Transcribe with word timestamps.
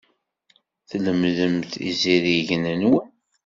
Tlemdem 0.89 1.57
izirigen-nwen? 1.89 3.09